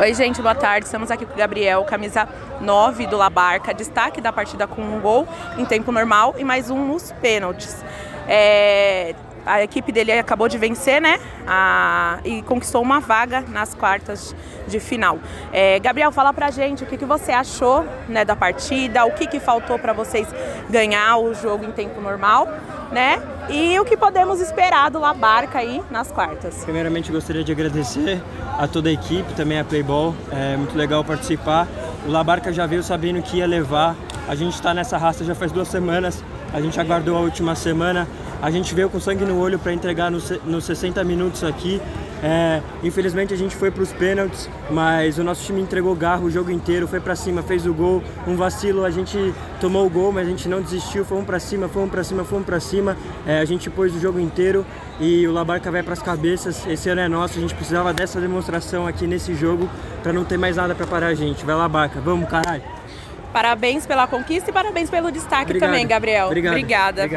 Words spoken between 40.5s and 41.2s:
60